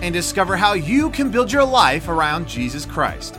and 0.00 0.12
discover 0.12 0.56
how 0.56 0.74
you 0.74 1.10
can 1.10 1.30
build 1.30 1.50
your 1.50 1.64
life 1.64 2.08
around 2.08 2.48
Jesus 2.48 2.86
Christ. 2.86 3.38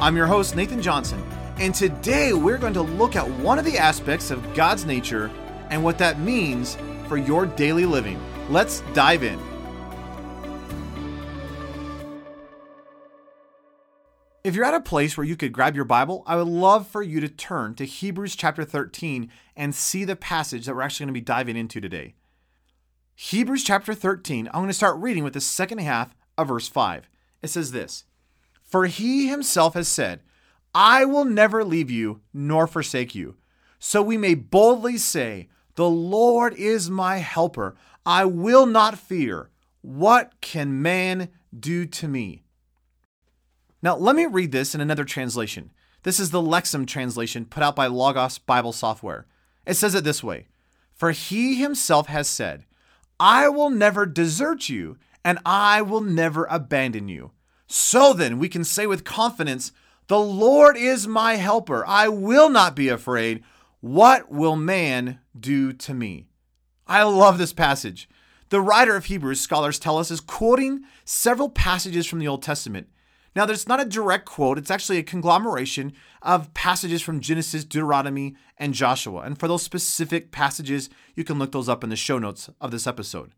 I'm 0.00 0.16
your 0.16 0.26
host, 0.26 0.56
Nathan 0.56 0.82
Johnson, 0.82 1.24
and 1.58 1.74
today 1.74 2.32
we're 2.32 2.58
going 2.58 2.74
to 2.74 2.82
look 2.82 3.16
at 3.16 3.28
one 3.28 3.58
of 3.58 3.64
the 3.64 3.78
aspects 3.78 4.30
of 4.30 4.54
God's 4.54 4.84
nature 4.84 5.30
and 5.70 5.82
what 5.82 5.98
that 5.98 6.20
means 6.20 6.76
for 7.08 7.16
your 7.16 7.46
daily 7.46 7.86
living. 7.86 8.20
Let's 8.50 8.80
dive 8.92 9.22
in. 9.22 9.38
If 14.44 14.54
you're 14.54 14.64
at 14.64 14.74
a 14.74 14.80
place 14.80 15.16
where 15.16 15.26
you 15.26 15.34
could 15.34 15.52
grab 15.52 15.74
your 15.74 15.84
Bible, 15.84 16.22
I 16.26 16.36
would 16.36 16.46
love 16.46 16.86
for 16.86 17.02
you 17.02 17.18
to 17.20 17.28
turn 17.28 17.74
to 17.76 17.84
Hebrews 17.84 18.36
chapter 18.36 18.64
13 18.64 19.28
and 19.56 19.74
see 19.74 20.04
the 20.04 20.14
passage 20.14 20.66
that 20.66 20.74
we're 20.76 20.82
actually 20.82 21.06
going 21.06 21.14
to 21.14 21.20
be 21.20 21.24
diving 21.24 21.56
into 21.56 21.80
today. 21.80 22.15
Hebrews 23.18 23.64
chapter 23.64 23.94
13, 23.94 24.46
I'm 24.48 24.60
going 24.60 24.66
to 24.68 24.74
start 24.74 24.98
reading 24.98 25.24
with 25.24 25.32
the 25.32 25.40
second 25.40 25.78
half 25.78 26.14
of 26.36 26.48
verse 26.48 26.68
5. 26.68 27.08
It 27.40 27.48
says 27.48 27.72
this 27.72 28.04
For 28.62 28.84
he 28.84 29.28
himself 29.28 29.72
has 29.72 29.88
said, 29.88 30.20
I 30.74 31.06
will 31.06 31.24
never 31.24 31.64
leave 31.64 31.90
you 31.90 32.20
nor 32.34 32.66
forsake 32.66 33.14
you. 33.14 33.36
So 33.78 34.02
we 34.02 34.18
may 34.18 34.34
boldly 34.34 34.98
say, 34.98 35.48
The 35.76 35.88
Lord 35.88 36.52
is 36.56 36.90
my 36.90 37.16
helper. 37.16 37.74
I 38.04 38.26
will 38.26 38.66
not 38.66 38.98
fear. 38.98 39.48
What 39.80 40.38
can 40.42 40.82
man 40.82 41.30
do 41.58 41.86
to 41.86 42.08
me? 42.08 42.42
Now, 43.80 43.96
let 43.96 44.14
me 44.14 44.26
read 44.26 44.52
this 44.52 44.74
in 44.74 44.82
another 44.82 45.04
translation. 45.04 45.72
This 46.02 46.20
is 46.20 46.32
the 46.32 46.42
Lexham 46.42 46.86
translation 46.86 47.46
put 47.46 47.62
out 47.62 47.76
by 47.76 47.86
Logos 47.86 48.36
Bible 48.36 48.72
Software. 48.72 49.26
It 49.64 49.74
says 49.74 49.94
it 49.94 50.04
this 50.04 50.22
way 50.22 50.48
For 50.92 51.12
he 51.12 51.54
himself 51.54 52.08
has 52.08 52.28
said, 52.28 52.65
I 53.18 53.48
will 53.48 53.70
never 53.70 54.06
desert 54.06 54.68
you, 54.68 54.98
and 55.24 55.38
I 55.44 55.82
will 55.82 56.00
never 56.00 56.46
abandon 56.50 57.08
you. 57.08 57.32
So 57.66 58.12
then, 58.12 58.38
we 58.38 58.48
can 58.48 58.64
say 58.64 58.86
with 58.86 59.04
confidence, 59.04 59.72
The 60.06 60.20
Lord 60.20 60.76
is 60.76 61.08
my 61.08 61.34
helper. 61.36 61.84
I 61.86 62.08
will 62.08 62.48
not 62.48 62.76
be 62.76 62.88
afraid. 62.88 63.42
What 63.80 64.30
will 64.30 64.56
man 64.56 65.20
do 65.38 65.72
to 65.72 65.94
me? 65.94 66.26
I 66.86 67.02
love 67.02 67.38
this 67.38 67.52
passage. 67.52 68.08
The 68.48 68.60
writer 68.60 68.94
of 68.94 69.06
Hebrews, 69.06 69.40
scholars 69.40 69.78
tell 69.78 69.98
us, 69.98 70.10
is 70.10 70.20
quoting 70.20 70.82
several 71.04 71.48
passages 71.48 72.06
from 72.06 72.20
the 72.20 72.28
Old 72.28 72.42
Testament. 72.42 72.88
Now, 73.36 73.44
there's 73.44 73.68
not 73.68 73.82
a 73.82 73.84
direct 73.84 74.24
quote, 74.24 74.56
it's 74.56 74.70
actually 74.70 74.96
a 74.96 75.02
conglomeration 75.02 75.92
of 76.22 76.54
passages 76.54 77.02
from 77.02 77.20
Genesis, 77.20 77.66
Deuteronomy, 77.66 78.34
and 78.56 78.72
Joshua. 78.72 79.20
And 79.20 79.38
for 79.38 79.46
those 79.46 79.62
specific 79.62 80.32
passages, 80.32 80.88
you 81.14 81.22
can 81.22 81.38
look 81.38 81.52
those 81.52 81.68
up 81.68 81.84
in 81.84 81.90
the 81.90 81.96
show 81.96 82.18
notes 82.18 82.48
of 82.62 82.70
this 82.70 82.86
episode. 82.86 83.32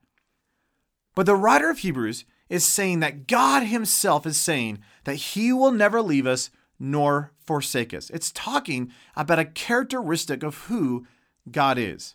But 1.16 1.26
the 1.26 1.34
writer 1.34 1.68
of 1.68 1.78
Hebrews 1.78 2.24
is 2.48 2.64
saying 2.64 3.00
that 3.00 3.26
God 3.26 3.64
Himself 3.64 4.24
is 4.24 4.38
saying 4.38 4.78
that 5.02 5.16
He 5.16 5.52
will 5.52 5.72
never 5.72 6.00
leave 6.00 6.28
us 6.28 6.50
nor 6.78 7.32
forsake 7.44 7.92
us. 7.92 8.08
It's 8.10 8.30
talking 8.30 8.92
about 9.16 9.40
a 9.40 9.44
characteristic 9.44 10.44
of 10.44 10.58
who 10.66 11.08
God 11.50 11.76
is. 11.76 12.14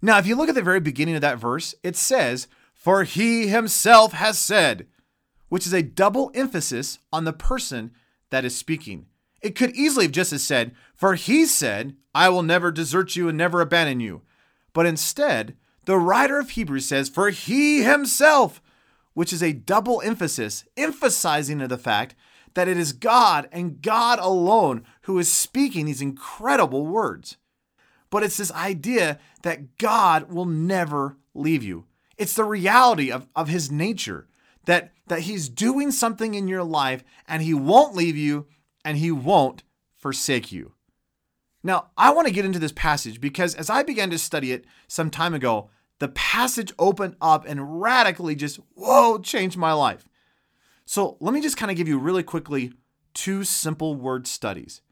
Now, 0.00 0.16
if 0.16 0.26
you 0.26 0.34
look 0.34 0.48
at 0.48 0.54
the 0.54 0.62
very 0.62 0.80
beginning 0.80 1.14
of 1.14 1.20
that 1.20 1.38
verse, 1.38 1.74
it 1.82 1.94
says, 1.94 2.48
For 2.72 3.04
He 3.04 3.48
Himself 3.48 4.14
has 4.14 4.38
said, 4.38 4.86
which 5.48 5.66
is 5.66 5.72
a 5.72 5.82
double 5.82 6.30
emphasis 6.34 6.98
on 7.12 7.24
the 7.24 7.32
person 7.32 7.92
that 8.30 8.44
is 8.44 8.56
speaking. 8.56 9.06
It 9.40 9.54
could 9.54 9.74
easily 9.74 10.06
have 10.06 10.12
just 10.12 10.32
as 10.32 10.42
said, 10.42 10.74
For 10.94 11.14
he 11.14 11.46
said, 11.46 11.96
I 12.14 12.28
will 12.28 12.42
never 12.42 12.70
desert 12.70 13.16
you 13.16 13.28
and 13.28 13.38
never 13.38 13.60
abandon 13.60 14.00
you. 14.00 14.22
But 14.72 14.86
instead, 14.86 15.56
the 15.84 15.98
writer 15.98 16.38
of 16.38 16.50
Hebrews 16.50 16.86
says, 16.86 17.08
For 17.08 17.30
he 17.30 17.82
himself, 17.82 18.60
which 19.14 19.32
is 19.32 19.42
a 19.42 19.52
double 19.52 20.02
emphasis, 20.02 20.64
emphasizing 20.76 21.58
the 21.58 21.78
fact 21.78 22.14
that 22.54 22.68
it 22.68 22.76
is 22.76 22.92
God 22.92 23.48
and 23.52 23.80
God 23.80 24.18
alone 24.18 24.84
who 25.02 25.18
is 25.18 25.32
speaking 25.32 25.86
these 25.86 26.02
incredible 26.02 26.86
words. 26.86 27.36
But 28.10 28.22
it's 28.22 28.36
this 28.36 28.52
idea 28.52 29.18
that 29.42 29.78
God 29.78 30.32
will 30.32 30.46
never 30.46 31.16
leave 31.34 31.62
you. 31.62 31.84
It's 32.16 32.34
the 32.34 32.44
reality 32.44 33.12
of, 33.12 33.28
of 33.36 33.48
his 33.48 33.70
nature 33.70 34.27
that 34.68 34.92
that 35.06 35.20
he's 35.20 35.48
doing 35.48 35.90
something 35.90 36.34
in 36.34 36.46
your 36.46 36.62
life 36.62 37.02
and 37.26 37.42
he 37.42 37.54
won't 37.54 37.96
leave 37.96 38.18
you 38.18 38.46
and 38.84 38.98
he 38.98 39.10
won't 39.10 39.62
forsake 39.96 40.52
you. 40.52 40.74
Now, 41.62 41.86
I 41.96 42.12
want 42.12 42.28
to 42.28 42.34
get 42.34 42.44
into 42.44 42.58
this 42.58 42.72
passage 42.72 43.18
because 43.18 43.54
as 43.54 43.70
I 43.70 43.82
began 43.82 44.10
to 44.10 44.18
study 44.18 44.52
it 44.52 44.66
some 44.86 45.10
time 45.10 45.32
ago, 45.32 45.70
the 46.00 46.08
passage 46.08 46.70
opened 46.78 47.16
up 47.18 47.46
and 47.48 47.80
radically 47.80 48.34
just, 48.34 48.60
whoa, 48.74 49.18
changed 49.18 49.56
my 49.56 49.72
life. 49.72 50.06
So 50.84 51.16
let 51.18 51.32
me 51.32 51.40
just 51.40 51.56
kind 51.56 51.70
of 51.70 51.76
give 51.78 51.88
you 51.88 51.98
really 51.98 52.22
quickly 52.22 52.74
two 53.14 53.44
simple 53.44 53.94
word 53.94 54.26
studies. 54.26 54.82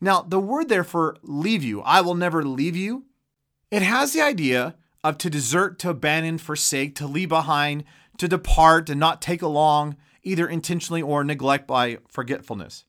Now, 0.00 0.22
the 0.22 0.40
word 0.40 0.68
there 0.68 0.84
for 0.84 1.16
leave 1.22 1.62
you, 1.62 1.82
I 1.82 2.00
will 2.00 2.16
never 2.16 2.44
leave 2.44 2.76
you, 2.76 3.04
it 3.70 3.82
has 3.82 4.12
the 4.12 4.22
idea 4.22 4.74
of 5.04 5.18
to 5.18 5.30
desert, 5.30 5.78
to 5.78 5.90
abandon, 5.90 6.38
forsake, 6.38 6.96
to 6.96 7.06
leave 7.06 7.28
behind, 7.28 7.84
to 8.18 8.28
depart 8.28 8.90
and 8.90 9.00
not 9.00 9.22
take 9.22 9.42
along, 9.42 9.96
either 10.22 10.46
intentionally 10.46 11.02
or 11.02 11.24
neglect 11.24 11.66
by 11.66 11.98
forgetfulness. 12.08 12.84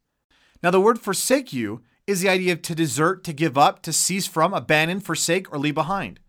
Now, 0.61 0.71
the 0.71 0.81
word 0.81 0.99
forsake 0.99 1.53
you 1.53 1.81
is 2.05 2.21
the 2.21 2.29
idea 2.29 2.53
of 2.53 2.61
to 2.63 2.75
desert, 2.75 3.23
to 3.23 3.33
give 3.33 3.57
up, 3.57 3.81
to 3.83 3.93
cease 3.93 4.27
from, 4.27 4.53
abandon, 4.53 4.99
forsake, 4.99 5.51
or 5.53 5.59
leave 5.59 5.75
behind. 5.75 6.19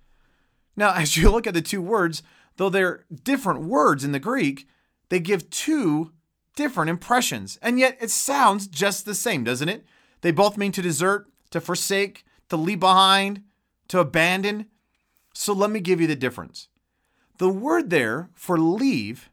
Now, 0.76 0.92
as 0.94 1.16
you 1.16 1.30
look 1.30 1.46
at 1.46 1.54
the 1.54 1.62
two 1.62 1.82
words, 1.82 2.22
though 2.56 2.68
they're 2.68 3.04
different 3.24 3.62
words 3.62 4.04
in 4.04 4.12
the 4.12 4.18
Greek, 4.18 4.68
they 5.08 5.20
give 5.20 5.50
two 5.50 6.12
different 6.54 6.90
impressions. 6.90 7.58
And 7.62 7.78
yet 7.78 7.96
it 8.00 8.10
sounds 8.10 8.66
just 8.66 9.04
the 9.04 9.14
same, 9.14 9.44
doesn't 9.44 9.68
it? 9.68 9.84
They 10.20 10.30
both 10.30 10.58
mean 10.58 10.72
to 10.72 10.82
desert, 10.82 11.26
to 11.50 11.60
forsake, 11.60 12.24
to 12.50 12.56
leave 12.56 12.80
behind, 12.80 13.42
to 13.88 13.98
abandon. 13.98 14.66
So 15.34 15.52
let 15.52 15.70
me 15.70 15.80
give 15.80 16.00
you 16.00 16.06
the 16.06 16.16
difference. 16.16 16.68
The 17.40 17.48
word 17.48 17.88
there 17.88 18.28
for 18.34 18.58
leave 18.58 19.30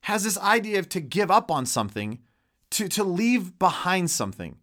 has 0.00 0.24
this 0.24 0.36
idea 0.38 0.80
of 0.80 0.88
to 0.88 1.00
give 1.00 1.30
up 1.30 1.52
on 1.52 1.66
something, 1.66 2.18
to, 2.70 2.88
to 2.88 3.04
leave 3.04 3.60
behind 3.60 4.10
something. 4.10 4.56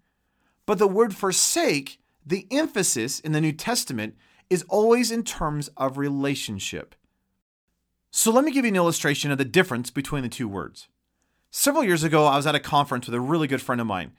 But 0.65 0.77
the 0.77 0.89
word 0.89 1.15
forsake, 1.15 2.01
the 2.25 2.47
emphasis 2.51 3.21
in 3.21 3.31
the 3.31 3.39
New 3.39 3.53
Testament 3.53 4.17
is 4.49 4.65
always 4.67 5.09
in 5.09 5.23
terms 5.23 5.69
of 5.77 5.97
relationship. 5.97 6.93
So 8.11 8.29
let 8.29 8.43
me 8.43 8.51
give 8.51 8.65
you 8.65 8.71
an 8.71 8.75
illustration 8.75 9.31
of 9.31 9.37
the 9.37 9.45
difference 9.45 9.89
between 9.89 10.23
the 10.23 10.27
two 10.27 10.49
words. 10.49 10.89
Several 11.49 11.85
years 11.85 12.03
ago, 12.03 12.25
I 12.25 12.35
was 12.35 12.45
at 12.45 12.55
a 12.55 12.59
conference 12.59 13.05
with 13.05 13.15
a 13.15 13.21
really 13.21 13.47
good 13.47 13.61
friend 13.61 13.79
of 13.79 13.87
mine, 13.87 14.11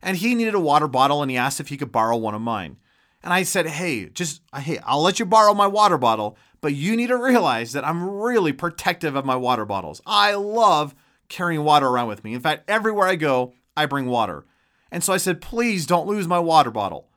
and 0.00 0.18
he 0.18 0.36
needed 0.36 0.54
a 0.54 0.60
water 0.60 0.86
bottle 0.86 1.20
and 1.20 1.32
he 1.32 1.36
asked 1.36 1.58
if 1.58 1.66
he 1.66 1.76
could 1.76 1.90
borrow 1.90 2.16
one 2.16 2.36
of 2.36 2.40
mine. 2.40 2.76
And 3.24 3.32
I 3.32 3.42
said, 3.42 3.66
hey, 3.66 4.06
just, 4.06 4.40
hey, 4.54 4.78
I'll 4.84 5.02
let 5.02 5.18
you 5.18 5.26
borrow 5.26 5.52
my 5.52 5.66
water 5.66 5.98
bottle, 5.98 6.38
but 6.60 6.74
you 6.74 6.96
need 6.96 7.08
to 7.08 7.16
realize 7.16 7.72
that 7.72 7.86
I'm 7.86 8.08
really 8.08 8.52
protective 8.52 9.16
of 9.16 9.24
my 9.24 9.36
water 9.36 9.64
bottles. 9.64 10.00
I 10.06 10.34
love 10.34 10.94
carrying 11.28 11.64
water 11.64 11.86
around 11.86 12.08
with 12.08 12.24
me. 12.24 12.34
In 12.34 12.40
fact, 12.40 12.68
everywhere 12.68 13.08
I 13.08 13.16
go, 13.16 13.54
I 13.76 13.86
bring 13.86 14.06
water. 14.06 14.44
And 14.90 15.02
so 15.02 15.12
I 15.12 15.16
said, 15.16 15.40
please 15.40 15.86
don't 15.86 16.06
lose 16.06 16.26
my 16.26 16.38
water 16.38 16.70
bottle. 16.70 17.08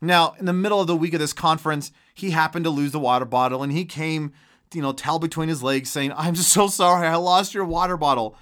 Now, 0.00 0.34
in 0.38 0.46
the 0.46 0.52
middle 0.52 0.80
of 0.80 0.86
the 0.86 0.96
week 0.96 1.12
of 1.12 1.20
this 1.20 1.34
conference, 1.34 1.92
he 2.14 2.30
happened 2.30 2.64
to 2.64 2.70
lose 2.70 2.92
the 2.92 2.98
water 2.98 3.26
bottle 3.26 3.62
and 3.62 3.70
he 3.70 3.84
came, 3.84 4.32
you 4.72 4.80
know, 4.80 4.92
tail 4.92 5.18
between 5.18 5.48
his 5.48 5.62
legs 5.62 5.90
saying, 5.90 6.12
I'm 6.16 6.34
so 6.36 6.68
sorry, 6.68 7.06
I 7.06 7.16
lost 7.16 7.54
your 7.54 7.64
water 7.64 7.96
bottle. 7.96 8.36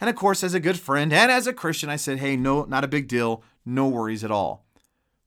And 0.00 0.10
of 0.10 0.16
course, 0.16 0.42
as 0.44 0.54
a 0.54 0.60
good 0.60 0.78
friend 0.78 1.12
and 1.12 1.30
as 1.30 1.46
a 1.46 1.52
Christian, 1.52 1.88
I 1.88 1.96
said, 1.96 2.18
hey, 2.18 2.36
no, 2.36 2.64
not 2.64 2.84
a 2.84 2.88
big 2.88 3.08
deal, 3.08 3.42
no 3.64 3.86
worries 3.88 4.24
at 4.24 4.30
all. 4.30 4.64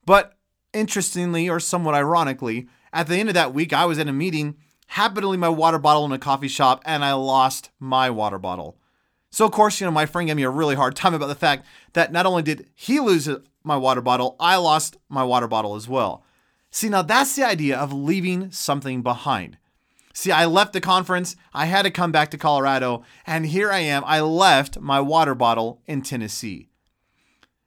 But 0.04 0.34
interestingly, 0.72 1.48
or 1.48 1.60
somewhat 1.60 1.94
ironically, 1.94 2.68
at 2.92 3.06
the 3.06 3.16
end 3.16 3.28
of 3.28 3.34
that 3.34 3.54
week, 3.54 3.72
I 3.72 3.84
was 3.86 3.98
in 3.98 4.08
a 4.08 4.12
meeting, 4.12 4.56
happened 4.88 5.22
to 5.22 5.28
leave 5.28 5.40
my 5.40 5.48
water 5.48 5.78
bottle 5.78 6.04
in 6.04 6.12
a 6.12 6.18
coffee 6.18 6.48
shop, 6.48 6.82
and 6.84 7.04
I 7.04 7.12
lost 7.14 7.70
my 7.78 8.10
water 8.10 8.38
bottle. 8.38 8.76
So, 9.30 9.46
of 9.46 9.52
course, 9.52 9.80
you 9.80 9.86
know, 9.86 9.90
my 9.90 10.04
friend 10.04 10.26
gave 10.26 10.36
me 10.36 10.42
a 10.42 10.50
really 10.50 10.74
hard 10.74 10.94
time 10.94 11.14
about 11.14 11.28
the 11.28 11.34
fact 11.34 11.64
that 11.94 12.12
not 12.12 12.26
only 12.26 12.42
did 12.42 12.68
he 12.74 13.00
lose 13.00 13.28
my 13.64 13.76
water 13.76 14.02
bottle, 14.02 14.36
I 14.38 14.56
lost 14.56 14.98
my 15.08 15.24
water 15.24 15.48
bottle 15.48 15.74
as 15.74 15.88
well. 15.88 16.24
See, 16.70 16.88
now 16.88 17.02
that's 17.02 17.34
the 17.34 17.44
idea 17.44 17.78
of 17.78 17.92
leaving 17.92 18.50
something 18.50 19.02
behind. 19.02 19.56
See, 20.14 20.30
I 20.30 20.44
left 20.44 20.74
the 20.74 20.80
conference, 20.80 21.36
I 21.54 21.66
had 21.66 21.82
to 21.82 21.90
come 21.90 22.12
back 22.12 22.30
to 22.30 22.38
Colorado, 22.38 23.04
and 23.26 23.46
here 23.46 23.70
I 23.70 23.78
am. 23.78 24.02
I 24.06 24.20
left 24.20 24.78
my 24.78 25.00
water 25.00 25.34
bottle 25.34 25.80
in 25.86 26.02
Tennessee. 26.02 26.68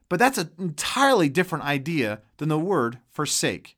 But 0.08 0.20
that's 0.20 0.38
an 0.38 0.52
entirely 0.60 1.30
different 1.30 1.66
idea 1.66 2.22
than 2.38 2.50
the 2.50 2.60
word 2.60 3.00
forsake. 3.10 3.75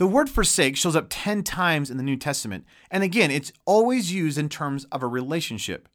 The 0.00 0.06
word 0.06 0.30
forsake 0.30 0.78
shows 0.78 0.96
up 0.96 1.08
10 1.10 1.42
times 1.42 1.90
in 1.90 1.98
the 1.98 2.02
New 2.02 2.16
Testament, 2.16 2.64
and 2.90 3.02
again, 3.02 3.30
it's 3.30 3.52
always 3.66 4.10
used 4.10 4.38
in 4.38 4.48
terms 4.48 4.86
of 4.86 5.02
a 5.02 5.06
relationship. 5.06 5.90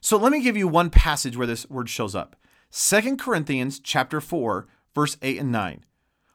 So 0.00 0.16
let 0.16 0.32
me 0.32 0.40
give 0.40 0.56
you 0.56 0.66
one 0.66 0.88
passage 0.88 1.36
where 1.36 1.46
this 1.46 1.68
word 1.68 1.90
shows 1.90 2.14
up. 2.14 2.36
2 2.70 3.18
Corinthians 3.18 3.80
chapter 3.80 4.18
4, 4.18 4.66
verse 4.94 5.18
8 5.20 5.40
and 5.40 5.52
9. 5.52 5.84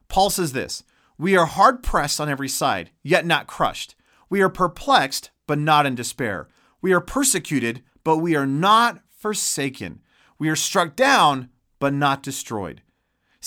Paul 0.08 0.30
says 0.30 0.54
this, 0.54 0.84
"We 1.18 1.36
are 1.36 1.48
hard 1.48 1.82
pressed 1.82 2.22
on 2.22 2.30
every 2.30 2.48
side, 2.48 2.92
yet 3.02 3.26
not 3.26 3.48
crushed. 3.48 3.96
We 4.30 4.42
are 4.42 4.48
perplexed, 4.48 5.32
but 5.48 5.58
not 5.58 5.88
in 5.88 5.96
despair. 5.96 6.48
We 6.80 6.94
are 6.94 7.02
persecuted, 7.02 7.84
but 8.04 8.18
we 8.18 8.36
are 8.36 8.46
not 8.46 9.00
forsaken. 9.10 10.04
We 10.38 10.48
are 10.48 10.56
struck 10.56 10.96
down, 10.96 11.50
but 11.80 11.96
not 11.96 12.22
destroyed." 12.22 12.84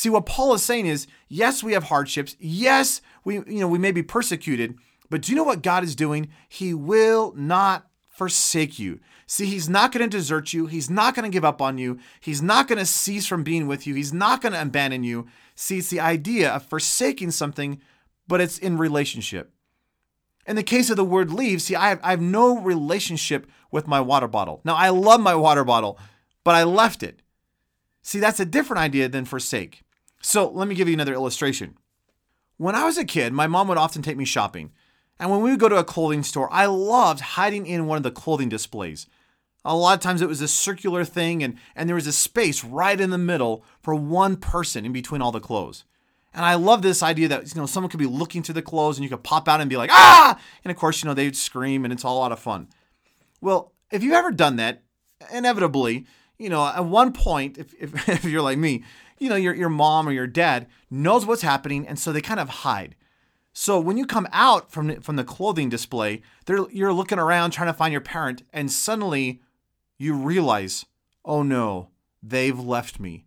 See 0.00 0.08
what 0.08 0.24
Paul 0.24 0.54
is 0.54 0.62
saying 0.62 0.86
is, 0.86 1.06
yes, 1.28 1.62
we 1.62 1.74
have 1.74 1.84
hardships. 1.84 2.34
Yes, 2.40 3.02
we 3.22 3.34
you 3.34 3.60
know, 3.60 3.68
we 3.68 3.78
may 3.78 3.92
be 3.92 4.02
persecuted, 4.02 4.78
but 5.10 5.20
do 5.20 5.30
you 5.30 5.36
know 5.36 5.44
what 5.44 5.60
God 5.60 5.84
is 5.84 5.94
doing? 5.94 6.30
He 6.48 6.72
will 6.72 7.34
not 7.36 7.86
forsake 8.08 8.78
you. 8.78 9.00
See, 9.26 9.44
he's 9.44 9.68
not 9.68 9.92
going 9.92 10.08
to 10.08 10.16
desert 10.16 10.54
you. 10.54 10.64
He's 10.68 10.88
not 10.88 11.14
going 11.14 11.30
to 11.30 11.30
give 11.30 11.44
up 11.44 11.60
on 11.60 11.76
you. 11.76 11.98
He's 12.18 12.40
not 12.40 12.66
going 12.66 12.78
to 12.78 12.86
cease 12.86 13.26
from 13.26 13.42
being 13.42 13.66
with 13.66 13.86
you. 13.86 13.94
He's 13.94 14.10
not 14.10 14.40
going 14.40 14.54
to 14.54 14.62
abandon 14.62 15.04
you. 15.04 15.26
See, 15.54 15.76
it's 15.76 15.90
the 15.90 16.00
idea 16.00 16.50
of 16.50 16.64
forsaking 16.64 17.32
something, 17.32 17.78
but 18.26 18.40
it's 18.40 18.56
in 18.56 18.78
relationship. 18.78 19.52
In 20.46 20.56
the 20.56 20.62
case 20.62 20.88
of 20.88 20.96
the 20.96 21.04
word 21.04 21.30
leave, 21.30 21.60
see, 21.60 21.76
I 21.76 21.90
have, 21.90 22.00
I 22.02 22.12
have 22.12 22.22
no 22.22 22.58
relationship 22.58 23.46
with 23.70 23.86
my 23.86 24.00
water 24.00 24.28
bottle. 24.28 24.62
Now, 24.64 24.76
I 24.76 24.88
love 24.88 25.20
my 25.20 25.34
water 25.34 25.62
bottle, 25.62 25.98
but 26.42 26.54
I 26.54 26.64
left 26.64 27.02
it. 27.02 27.20
See, 28.00 28.18
that's 28.18 28.40
a 28.40 28.46
different 28.46 28.80
idea 28.80 29.06
than 29.06 29.26
forsake. 29.26 29.82
So 30.22 30.48
let 30.50 30.68
me 30.68 30.74
give 30.74 30.88
you 30.88 30.94
another 30.94 31.14
illustration. 31.14 31.76
When 32.56 32.74
I 32.74 32.84
was 32.84 32.98
a 32.98 33.04
kid, 33.04 33.32
my 33.32 33.46
mom 33.46 33.68
would 33.68 33.78
often 33.78 34.02
take 34.02 34.16
me 34.16 34.24
shopping. 34.24 34.72
And 35.18 35.30
when 35.30 35.40
we 35.40 35.50
would 35.50 35.60
go 35.60 35.68
to 35.68 35.76
a 35.76 35.84
clothing 35.84 36.22
store, 36.22 36.48
I 36.52 36.66
loved 36.66 37.20
hiding 37.20 37.66
in 37.66 37.86
one 37.86 37.96
of 37.96 38.02
the 38.02 38.10
clothing 38.10 38.48
displays. 38.48 39.06
A 39.64 39.76
lot 39.76 39.94
of 39.94 40.00
times 40.00 40.22
it 40.22 40.28
was 40.28 40.40
a 40.40 40.48
circular 40.48 41.04
thing, 41.04 41.42
and, 41.42 41.56
and 41.76 41.88
there 41.88 41.94
was 41.94 42.06
a 42.06 42.12
space 42.12 42.64
right 42.64 42.98
in 42.98 43.10
the 43.10 43.18
middle 43.18 43.62
for 43.82 43.94
one 43.94 44.36
person 44.36 44.86
in 44.86 44.92
between 44.92 45.20
all 45.20 45.32
the 45.32 45.40
clothes. 45.40 45.84
And 46.32 46.44
I 46.44 46.54
love 46.54 46.80
this 46.80 47.02
idea 47.02 47.28
that 47.28 47.54
you 47.54 47.60
know 47.60 47.66
someone 47.66 47.90
could 47.90 47.98
be 47.98 48.06
looking 48.06 48.42
through 48.42 48.54
the 48.54 48.62
clothes 48.62 48.96
and 48.96 49.04
you 49.04 49.10
could 49.10 49.24
pop 49.24 49.48
out 49.48 49.60
and 49.60 49.68
be 49.68 49.76
like, 49.76 49.90
ah! 49.92 50.38
And 50.64 50.70
of 50.70 50.76
course, 50.76 51.02
you 51.02 51.08
know, 51.08 51.14
they'd 51.14 51.36
scream 51.36 51.84
and 51.84 51.92
it's 51.92 52.04
all 52.04 52.18
a 52.18 52.20
lot 52.20 52.32
of 52.32 52.38
fun. 52.38 52.68
Well, 53.40 53.72
if 53.90 54.02
you've 54.02 54.14
ever 54.14 54.30
done 54.30 54.56
that, 54.56 54.82
inevitably, 55.32 56.06
you 56.38 56.48
know, 56.48 56.64
at 56.64 56.84
one 56.84 57.12
point, 57.12 57.58
if, 57.58 57.74
if, 57.78 58.08
if 58.08 58.24
you're 58.24 58.42
like 58.42 58.58
me, 58.58 58.84
you 59.20 59.28
know, 59.28 59.36
your, 59.36 59.54
your 59.54 59.68
mom 59.68 60.08
or 60.08 60.12
your 60.12 60.26
dad 60.26 60.66
knows 60.90 61.26
what's 61.26 61.42
happening, 61.42 61.86
and 61.86 61.98
so 61.98 62.10
they 62.10 62.22
kind 62.22 62.40
of 62.40 62.48
hide. 62.48 62.96
So 63.52 63.78
when 63.78 63.96
you 63.96 64.06
come 64.06 64.28
out 64.32 64.70
from 64.72 65.00
from 65.00 65.16
the 65.16 65.24
clothing 65.24 65.68
display, 65.68 66.22
you're 66.48 66.92
looking 66.92 67.18
around 67.18 67.50
trying 67.50 67.68
to 67.68 67.74
find 67.74 67.92
your 67.92 68.00
parent, 68.00 68.42
and 68.52 68.72
suddenly 68.72 69.42
you 69.98 70.14
realize, 70.14 70.86
oh 71.24 71.42
no, 71.42 71.90
they've 72.22 72.58
left 72.58 72.98
me. 72.98 73.26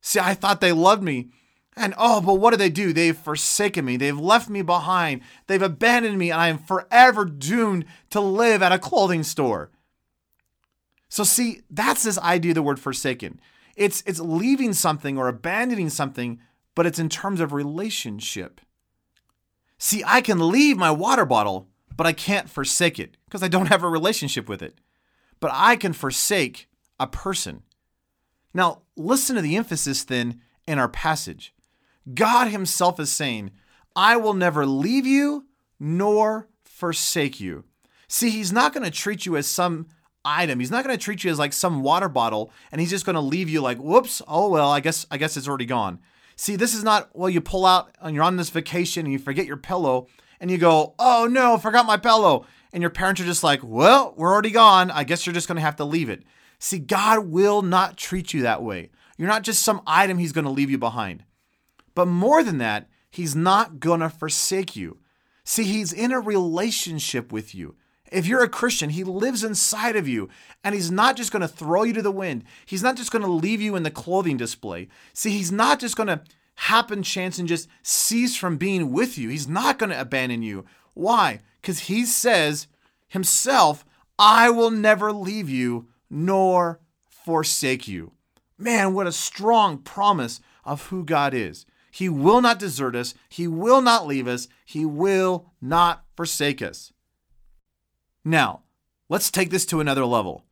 See, 0.00 0.20
I 0.20 0.34
thought 0.34 0.60
they 0.60 0.72
loved 0.72 1.02
me. 1.02 1.30
And 1.76 1.94
oh, 1.98 2.20
but 2.20 2.34
what 2.34 2.50
do 2.50 2.56
they 2.56 2.70
do? 2.70 2.92
They've 2.92 3.16
forsaken 3.16 3.84
me. 3.84 3.96
They've 3.96 4.18
left 4.18 4.48
me 4.48 4.62
behind. 4.62 5.22
They've 5.46 5.62
abandoned 5.62 6.18
me, 6.18 6.30
and 6.30 6.40
I 6.40 6.48
am 6.48 6.58
forever 6.58 7.24
doomed 7.24 7.86
to 8.10 8.20
live 8.20 8.62
at 8.62 8.70
a 8.70 8.78
clothing 8.78 9.24
store. 9.24 9.70
So, 11.08 11.24
see, 11.24 11.62
that's 11.70 12.04
this 12.04 12.18
idea 12.18 12.52
of 12.52 12.56
the 12.56 12.62
word 12.62 12.78
forsaken. 12.78 13.40
It's, 13.76 14.02
it's 14.06 14.20
leaving 14.20 14.72
something 14.72 15.18
or 15.18 15.28
abandoning 15.28 15.90
something, 15.90 16.40
but 16.74 16.86
it's 16.86 16.98
in 16.98 17.08
terms 17.08 17.40
of 17.40 17.52
relationship. 17.52 18.60
See, 19.78 20.02
I 20.06 20.20
can 20.20 20.48
leave 20.48 20.76
my 20.76 20.90
water 20.90 21.24
bottle, 21.24 21.68
but 21.96 22.06
I 22.06 22.12
can't 22.12 22.48
forsake 22.50 22.98
it 22.98 23.16
because 23.26 23.42
I 23.42 23.48
don't 23.48 23.66
have 23.70 23.82
a 23.82 23.88
relationship 23.88 24.48
with 24.48 24.62
it. 24.62 24.78
But 25.40 25.50
I 25.52 25.76
can 25.76 25.92
forsake 25.92 26.68
a 26.98 27.06
person. 27.06 27.62
Now, 28.52 28.82
listen 28.96 29.36
to 29.36 29.42
the 29.42 29.56
emphasis 29.56 30.04
then 30.04 30.40
in 30.66 30.78
our 30.78 30.88
passage. 30.88 31.54
God 32.12 32.48
Himself 32.48 33.00
is 33.00 33.10
saying, 33.10 33.50
I 33.96 34.16
will 34.16 34.34
never 34.34 34.64
leave 34.66 35.06
you 35.06 35.46
nor 35.80 36.48
forsake 36.64 37.40
you. 37.40 37.64
See, 38.08 38.30
He's 38.30 38.52
not 38.52 38.72
going 38.72 38.84
to 38.84 38.90
treat 38.90 39.26
you 39.26 39.36
as 39.36 39.46
some 39.46 39.88
item. 40.24 40.60
He's 40.60 40.70
not 40.70 40.84
going 40.84 40.96
to 40.96 41.02
treat 41.02 41.24
you 41.24 41.30
as 41.30 41.38
like 41.38 41.52
some 41.52 41.82
water 41.82 42.08
bottle 42.08 42.52
and 42.72 42.80
he's 42.80 42.90
just 42.90 43.06
going 43.06 43.14
to 43.14 43.20
leave 43.20 43.48
you 43.48 43.60
like, 43.60 43.78
"Whoops, 43.78 44.22
oh 44.26 44.48
well, 44.48 44.70
I 44.70 44.80
guess 44.80 45.06
I 45.10 45.18
guess 45.18 45.36
it's 45.36 45.48
already 45.48 45.66
gone." 45.66 46.00
See, 46.36 46.56
this 46.56 46.74
is 46.74 46.82
not, 46.82 47.10
well, 47.14 47.30
you 47.30 47.40
pull 47.40 47.64
out 47.64 47.94
and 48.00 48.14
you're 48.14 48.24
on 48.24 48.36
this 48.36 48.50
vacation 48.50 49.06
and 49.06 49.12
you 49.12 49.18
forget 49.18 49.46
your 49.46 49.56
pillow 49.56 50.08
and 50.40 50.50
you 50.50 50.58
go, 50.58 50.94
oh 50.98 51.28
no, 51.30 51.58
forgot 51.58 51.86
my 51.86 51.96
pillow. 51.96 52.46
And 52.72 52.80
your 52.80 52.90
parents 52.90 53.20
are 53.20 53.24
just 53.24 53.44
like, 53.44 53.60
well, 53.62 54.14
we're 54.16 54.32
already 54.32 54.50
gone. 54.50 54.90
I 54.90 55.04
guess 55.04 55.26
you're 55.26 55.34
just 55.34 55.46
going 55.46 55.56
to 55.56 55.62
have 55.62 55.76
to 55.76 55.84
leave 55.84 56.08
it. 56.08 56.24
See, 56.58 56.78
God 56.78 57.26
will 57.28 57.62
not 57.62 57.96
treat 57.96 58.34
you 58.34 58.42
that 58.42 58.62
way. 58.62 58.90
You're 59.16 59.28
not 59.28 59.44
just 59.44 59.62
some 59.62 59.82
item 59.86 60.18
He's 60.18 60.32
going 60.32 60.44
to 60.44 60.50
leave 60.50 60.70
you 60.70 60.78
behind. 60.78 61.24
But 61.94 62.06
more 62.06 62.42
than 62.42 62.58
that, 62.58 62.88
He's 63.10 63.36
not 63.36 63.78
going 63.78 64.00
to 64.00 64.08
forsake 64.10 64.74
you. 64.74 64.98
See, 65.44 65.62
He's 65.64 65.92
in 65.92 66.10
a 66.10 66.18
relationship 66.18 67.30
with 67.30 67.54
you. 67.54 67.76
If 68.14 68.26
you're 68.26 68.44
a 68.44 68.48
Christian, 68.48 68.90
He 68.90 69.02
lives 69.02 69.42
inside 69.42 69.96
of 69.96 70.06
you, 70.06 70.28
and 70.62 70.74
He's 70.74 70.90
not 70.90 71.16
just 71.16 71.32
going 71.32 71.42
to 71.42 71.48
throw 71.48 71.82
you 71.82 71.92
to 71.94 72.02
the 72.02 72.12
wind. 72.12 72.44
He's 72.64 72.82
not 72.82 72.96
just 72.96 73.10
going 73.10 73.24
to 73.24 73.30
leave 73.30 73.60
you 73.60 73.74
in 73.74 73.82
the 73.82 73.90
clothing 73.90 74.36
display. 74.36 74.88
See, 75.12 75.30
He's 75.30 75.50
not 75.50 75.80
just 75.80 75.96
going 75.96 76.06
to 76.06 76.22
happen 76.54 77.02
chance 77.02 77.40
and 77.40 77.48
just 77.48 77.68
cease 77.82 78.36
from 78.36 78.56
being 78.56 78.92
with 78.92 79.18
you. 79.18 79.28
He's 79.28 79.48
not 79.48 79.80
going 79.80 79.90
to 79.90 80.00
abandon 80.00 80.42
you. 80.42 80.64
Why? 80.94 81.40
Because 81.60 81.80
He 81.80 82.04
says 82.04 82.68
Himself, 83.08 83.84
I 84.16 84.48
will 84.48 84.70
never 84.70 85.12
leave 85.12 85.50
you 85.50 85.88
nor 86.08 86.78
forsake 87.08 87.88
you. 87.88 88.12
Man, 88.56 88.94
what 88.94 89.08
a 89.08 89.12
strong 89.12 89.78
promise 89.78 90.40
of 90.64 90.86
who 90.86 91.04
God 91.04 91.34
is. 91.34 91.66
He 91.90 92.08
will 92.08 92.40
not 92.40 92.60
desert 92.60 92.94
us. 92.94 93.14
He 93.28 93.48
will 93.48 93.80
not 93.80 94.06
leave 94.06 94.28
us. 94.28 94.46
He 94.64 94.84
will 94.84 95.52
not 95.60 96.04
forsake 96.16 96.62
us. 96.62 96.92
Now, 98.24 98.62
let's 99.08 99.30
take 99.30 99.50
this 99.50 99.66
to 99.66 99.80
another 99.80 100.06
level. 100.06 100.44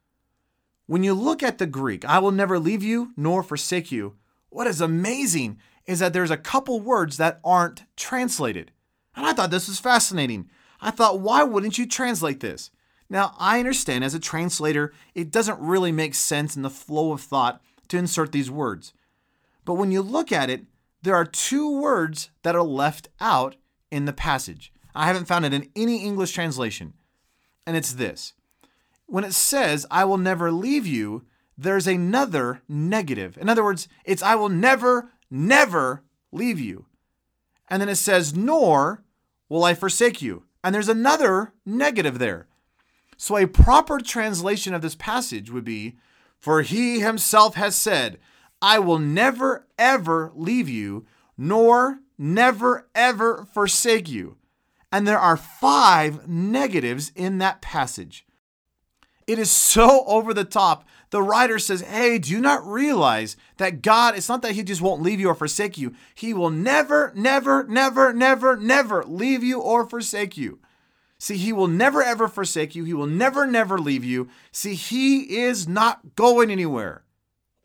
When 0.86 1.02
you 1.04 1.14
look 1.14 1.42
at 1.42 1.58
the 1.58 1.66
Greek, 1.66 2.04
I 2.04 2.18
will 2.18 2.32
never 2.32 2.58
leave 2.58 2.82
you 2.82 3.12
nor 3.16 3.42
forsake 3.42 3.90
you, 3.90 4.16
what 4.52 4.66
is 4.66 4.82
amazing 4.82 5.58
is 5.86 6.00
that 6.00 6.12
there's 6.12 6.30
a 6.30 6.36
couple 6.36 6.80
words 6.80 7.16
that 7.16 7.40
aren't 7.42 7.84
translated. 7.96 8.70
And 9.16 9.26
I 9.26 9.32
thought 9.32 9.50
this 9.50 9.68
was 9.68 9.80
fascinating. 9.80 10.50
I 10.80 10.90
thought, 10.90 11.20
why 11.20 11.42
wouldn't 11.42 11.78
you 11.78 11.86
translate 11.86 12.40
this? 12.40 12.70
Now, 13.08 13.34
I 13.38 13.58
understand 13.58 14.04
as 14.04 14.14
a 14.14 14.20
translator, 14.20 14.92
it 15.14 15.30
doesn't 15.30 15.58
really 15.58 15.90
make 15.90 16.14
sense 16.14 16.54
in 16.54 16.62
the 16.62 16.70
flow 16.70 17.12
of 17.12 17.22
thought 17.22 17.62
to 17.88 17.96
insert 17.96 18.32
these 18.32 18.50
words. 18.50 18.92
But 19.64 19.74
when 19.74 19.90
you 19.90 20.02
look 20.02 20.32
at 20.32 20.50
it, 20.50 20.64
there 21.00 21.14
are 21.14 21.24
two 21.24 21.80
words 21.80 22.30
that 22.42 22.54
are 22.54 22.62
left 22.62 23.08
out 23.20 23.56
in 23.90 24.04
the 24.04 24.12
passage. 24.12 24.72
I 24.94 25.06
haven't 25.06 25.28
found 25.28 25.46
it 25.46 25.54
in 25.54 25.70
any 25.74 26.04
English 26.04 26.32
translation 26.32 26.92
and 27.66 27.76
it's 27.76 27.92
this. 27.94 28.32
When 29.06 29.24
it 29.24 29.34
says, 29.34 29.86
I 29.90 30.04
will 30.04 30.18
never 30.18 30.50
leave 30.50 30.86
you, 30.86 31.24
there's 31.56 31.86
another 31.86 32.62
negative. 32.68 33.36
In 33.38 33.48
other 33.48 33.62
words, 33.64 33.88
it's, 34.04 34.22
I 34.22 34.34
will 34.34 34.48
never, 34.48 35.10
never 35.30 36.02
leave 36.32 36.58
you. 36.58 36.86
And 37.68 37.80
then 37.80 37.88
it 37.88 37.96
says, 37.96 38.34
Nor 38.34 39.04
will 39.48 39.64
I 39.64 39.74
forsake 39.74 40.22
you. 40.22 40.44
And 40.64 40.74
there's 40.74 40.88
another 40.88 41.52
negative 41.66 42.18
there. 42.18 42.46
So 43.16 43.36
a 43.36 43.46
proper 43.46 43.98
translation 43.98 44.74
of 44.74 44.82
this 44.82 44.94
passage 44.94 45.50
would 45.50 45.64
be, 45.64 45.96
For 46.38 46.62
he 46.62 47.00
himself 47.00 47.54
has 47.54 47.76
said, 47.76 48.18
I 48.60 48.78
will 48.78 48.98
never 48.98 49.66
ever 49.78 50.32
leave 50.34 50.68
you, 50.68 51.06
nor 51.36 52.00
never 52.16 52.88
ever 52.94 53.46
forsake 53.52 54.08
you. 54.08 54.36
And 54.92 55.08
there 55.08 55.18
are 55.18 55.38
five 55.38 56.28
negatives 56.28 57.10
in 57.16 57.38
that 57.38 57.62
passage. 57.62 58.26
It 59.26 59.38
is 59.38 59.50
so 59.50 60.04
over 60.04 60.34
the 60.34 60.44
top. 60.44 60.84
The 61.10 61.22
writer 61.22 61.58
says, 61.58 61.80
Hey, 61.80 62.18
do 62.18 62.30
you 62.30 62.40
not 62.40 62.66
realize 62.66 63.36
that 63.56 63.80
God, 63.80 64.16
it's 64.16 64.28
not 64.28 64.42
that 64.42 64.52
He 64.52 64.62
just 64.62 64.82
won't 64.82 65.02
leave 65.02 65.18
you 65.18 65.28
or 65.28 65.34
forsake 65.34 65.78
you. 65.78 65.94
He 66.14 66.34
will 66.34 66.50
never, 66.50 67.12
never, 67.14 67.64
never, 67.64 68.12
never, 68.12 68.56
never 68.56 69.02
leave 69.04 69.42
you 69.42 69.60
or 69.60 69.86
forsake 69.88 70.36
you. 70.36 70.60
See, 71.18 71.38
He 71.38 71.52
will 71.52 71.68
never, 71.68 72.02
ever 72.02 72.28
forsake 72.28 72.74
you. 72.74 72.84
He 72.84 72.92
will 72.92 73.06
never, 73.06 73.46
never 73.46 73.78
leave 73.78 74.04
you. 74.04 74.28
See, 74.50 74.74
He 74.74 75.38
is 75.38 75.66
not 75.66 76.14
going 76.16 76.50
anywhere. 76.50 77.04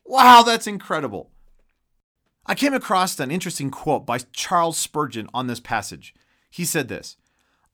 Wow, 0.06 0.42
that's 0.42 0.66
incredible. 0.66 1.30
I 2.46 2.54
came 2.54 2.72
across 2.72 3.20
an 3.20 3.30
interesting 3.30 3.70
quote 3.70 4.06
by 4.06 4.20
Charles 4.32 4.78
Spurgeon 4.78 5.28
on 5.34 5.48
this 5.48 5.60
passage. 5.60 6.14
He 6.48 6.64
said 6.64 6.88
this 6.88 7.17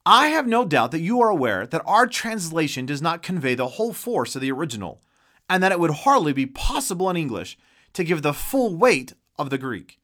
I 0.06 0.28
have 0.28 0.46
no 0.46 0.66
doubt 0.66 0.90
that 0.90 1.00
you 1.00 1.23
are 1.23 1.30
aware 1.30 1.66
that 1.66 1.82
our 1.87 2.06
translation 2.06 2.84
does 2.84 3.00
not 3.00 3.23
convey 3.23 3.54
the 3.54 3.68
whole 3.68 3.94
force 3.94 4.34
of 4.34 4.42
the 4.42 4.52
original, 4.52 5.00
and 5.49 5.62
that 5.62 5.73
it 5.73 5.80
would 5.80 5.90
hardly 5.90 6.34
be 6.34 6.44
possible 6.44 7.08
in 7.08 7.16
English 7.16 7.56
to 7.94 8.04
give 8.04 8.20
the 8.20 8.34
full 8.34 8.76
weight 8.76 9.14
of 9.38 9.49
the 9.49 9.56
Greek. 9.56 9.99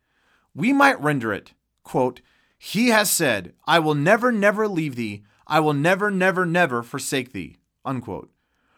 We 0.54 0.72
might 0.72 1.00
render 1.00 1.34
it, 1.34 1.52
quote, 1.84 2.22
He 2.58 2.88
has 2.88 3.10
said, 3.10 3.52
I 3.66 3.78
will 3.78 3.94
never, 3.94 4.32
never 4.32 4.66
leave 4.66 4.96
thee, 4.96 5.22
I 5.46 5.60
will 5.60 5.74
never, 5.74 6.10
never, 6.10 6.46
never 6.46 6.82
forsake 6.82 7.32
thee, 7.32 7.56
unquote. 7.84 8.30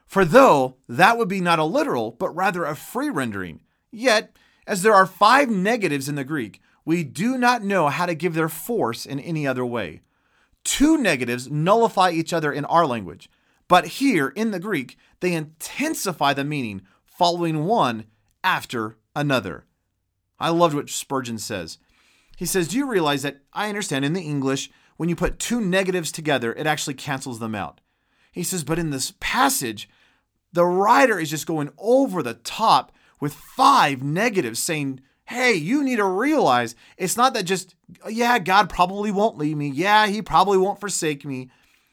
For 0.06 0.24
though 0.24 0.76
that 0.88 1.18
would 1.18 1.28
be 1.28 1.40
not 1.40 1.60
a 1.60 1.64
literal, 1.64 2.10
but 2.10 2.34
rather 2.34 2.64
a 2.64 2.74
free 2.74 3.10
rendering, 3.10 3.60
yet, 3.92 4.36
as 4.66 4.82
there 4.82 4.94
are 4.94 5.06
five 5.06 5.48
negatives 5.48 6.08
in 6.08 6.16
the 6.16 6.24
Greek, 6.24 6.60
we 6.84 7.04
do 7.04 7.38
not 7.38 7.62
know 7.62 7.88
how 7.88 8.06
to 8.06 8.14
give 8.16 8.34
their 8.34 8.48
force 8.48 9.06
in 9.06 9.20
any 9.20 9.46
other 9.46 9.64
way. 9.64 10.00
Two 10.64 10.96
negatives 10.96 11.50
nullify 11.50 12.10
each 12.10 12.32
other 12.32 12.52
in 12.52 12.64
our 12.66 12.86
language, 12.86 13.28
but 13.68 13.86
here 13.86 14.28
in 14.28 14.50
the 14.50 14.60
Greek, 14.60 14.96
they 15.20 15.32
intensify 15.32 16.32
the 16.32 16.44
meaning, 16.44 16.82
following 17.04 17.64
one 17.64 18.04
after 18.44 18.96
another. 19.14 19.64
I 20.38 20.50
loved 20.50 20.74
what 20.74 20.90
Spurgeon 20.90 21.38
says. 21.38 21.78
He 22.36 22.46
says, 22.46 22.68
Do 22.68 22.76
you 22.76 22.88
realize 22.88 23.22
that 23.22 23.38
I 23.52 23.68
understand 23.68 24.04
in 24.04 24.12
the 24.12 24.22
English, 24.22 24.70
when 24.96 25.08
you 25.08 25.16
put 25.16 25.38
two 25.38 25.60
negatives 25.60 26.10
together, 26.12 26.52
it 26.52 26.66
actually 26.66 26.94
cancels 26.94 27.38
them 27.38 27.54
out? 27.54 27.80
He 28.32 28.42
says, 28.42 28.64
But 28.64 28.78
in 28.78 28.90
this 28.90 29.14
passage, 29.20 29.88
the 30.52 30.64
writer 30.64 31.18
is 31.18 31.30
just 31.30 31.46
going 31.46 31.70
over 31.78 32.22
the 32.22 32.34
top 32.34 32.92
with 33.20 33.34
five 33.34 34.02
negatives 34.02 34.58
saying, 34.58 35.00
hey, 35.24 35.54
you 35.54 35.82
need 35.82 35.96
to 35.96 36.04
realize 36.04 36.74
it's 36.96 37.16
not 37.16 37.34
that 37.34 37.44
just, 37.44 37.74
yeah, 38.08 38.38
God 38.38 38.68
probably 38.68 39.10
won't 39.10 39.38
leave 39.38 39.56
me. 39.56 39.68
Yeah, 39.68 40.06
he 40.06 40.22
probably 40.22 40.58
won't 40.58 40.80
forsake 40.80 41.24
me. 41.24 41.50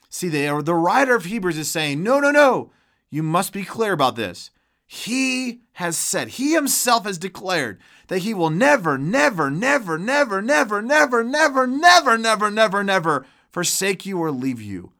See, 0.08 0.28
the, 0.28 0.60
the 0.64 0.74
writer 0.74 1.14
of 1.14 1.24
Hebrews 1.24 1.58
is 1.58 1.70
saying, 1.70 2.02
no, 2.02 2.18
no, 2.20 2.30
no, 2.30 2.72
you 3.10 3.22
must 3.22 3.52
be 3.52 3.64
clear 3.64 3.92
about 3.92 4.16
this. 4.16 4.50
He 4.86 5.60
has 5.74 5.96
said, 5.96 6.28
he 6.28 6.52
himself 6.52 7.04
has 7.04 7.16
declared 7.16 7.80
that 8.08 8.18
he 8.18 8.34
will 8.34 8.50
never, 8.50 8.98
never, 8.98 9.48
never, 9.48 9.96
never, 9.96 10.42
never, 10.42 10.82
never, 10.82 11.22
never, 11.22 11.66
never, 11.66 12.18
never, 12.18 12.50
never, 12.50 12.84
never 12.84 13.26
forsake 13.52 14.04
you 14.04 14.18
or 14.18 14.32
leave 14.32 14.60
you. 14.60 14.92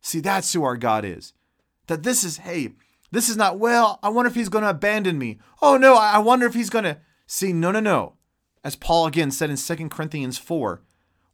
See, 0.00 0.18
that's 0.18 0.52
who 0.52 0.64
our 0.64 0.76
God 0.76 1.04
is. 1.04 1.32
That 1.86 2.02
this 2.02 2.24
is, 2.24 2.38
hey, 2.38 2.72
this 3.12 3.28
is 3.28 3.36
not, 3.36 3.60
well, 3.60 4.00
I 4.02 4.08
wonder 4.08 4.28
if 4.28 4.34
he's 4.34 4.48
going 4.48 4.64
to 4.64 4.70
abandon 4.70 5.16
me. 5.16 5.38
Oh 5.62 5.76
no, 5.76 5.94
I 5.94 6.18
wonder 6.18 6.46
if 6.46 6.54
he's 6.54 6.70
going 6.70 6.84
to 6.84 6.98
See, 7.26 7.52
no, 7.52 7.70
no, 7.72 7.80
no. 7.80 8.14
As 8.62 8.76
Paul 8.76 9.06
again 9.06 9.30
said 9.30 9.50
in 9.50 9.56
2 9.56 9.88
Corinthians 9.88 10.38
4, 10.38 10.82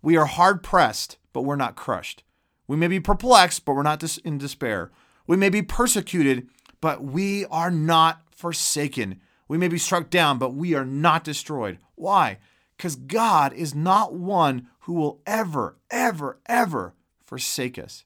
we 0.03 0.17
are 0.17 0.27
hard 0.27 0.63
pressed, 0.63 1.19
but 1.33 1.43
we're 1.43 1.57
not 1.57 1.77
crushed. 1.77 2.25
We 2.67 2.77
may 2.77 2.89
be 2.89 3.01
perplexed, 3.01 3.65
but 3.65 3.75
we're 3.75 3.83
not 3.83 4.19
in 4.25 4.39
despair. 4.39 4.91
We 5.27 5.37
may 5.37 5.49
be 5.49 5.63
persecuted, 5.63 6.49
but 6.81 7.05
we 7.05 7.47
are 7.47 7.71
not 7.71 8.23
forsaken. 8.35 9.21
We 9.49 9.59
may 9.59 9.69
be 9.69 9.79
struck 9.79 10.11
down, 10.11 10.39
but 10.39 10.55
we 10.55 10.75
are 10.75 10.85
not 10.85 11.25
destroyed. 11.25 11.79
Why? 11.95 12.39
Because 12.77 12.97
God 12.97 13.53
is 13.53 13.75
not 13.75 14.15
one 14.15 14.69
who 14.81 14.95
will 14.95 15.21
ever, 15.27 15.77
ever, 15.91 16.41
ever 16.47 16.95
forsake 17.21 17.79
us. 17.79 18.05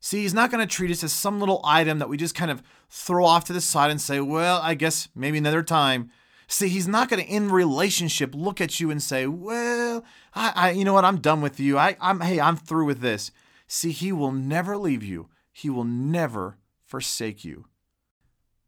See, 0.00 0.22
He's 0.22 0.34
not 0.34 0.50
going 0.50 0.66
to 0.66 0.72
treat 0.72 0.90
us 0.90 1.02
as 1.02 1.12
some 1.12 1.40
little 1.40 1.62
item 1.64 1.98
that 1.98 2.08
we 2.08 2.16
just 2.16 2.34
kind 2.34 2.50
of 2.50 2.62
throw 2.90 3.24
off 3.24 3.44
to 3.44 3.52
the 3.52 3.60
side 3.60 3.90
and 3.90 4.00
say, 4.00 4.20
well, 4.20 4.60
I 4.62 4.74
guess 4.74 5.08
maybe 5.14 5.38
another 5.38 5.62
time. 5.62 6.10
See, 6.46 6.68
he's 6.68 6.88
not 6.88 7.08
going 7.08 7.24
to, 7.24 7.30
in 7.30 7.50
relationship, 7.50 8.34
look 8.34 8.60
at 8.60 8.80
you 8.80 8.90
and 8.90 9.02
say, 9.02 9.26
"Well, 9.26 10.04
I, 10.34 10.52
I, 10.54 10.70
you 10.70 10.84
know 10.84 10.92
what? 10.92 11.04
I'm 11.04 11.20
done 11.20 11.40
with 11.40 11.58
you. 11.58 11.78
I, 11.78 11.96
I'm, 12.00 12.20
hey, 12.20 12.40
I'm 12.40 12.56
through 12.56 12.86
with 12.86 13.00
this." 13.00 13.30
See, 13.66 13.90
he 13.90 14.12
will 14.12 14.32
never 14.32 14.76
leave 14.76 15.02
you. 15.02 15.28
He 15.52 15.70
will 15.70 15.84
never 15.84 16.58
forsake 16.84 17.44
you. 17.44 17.66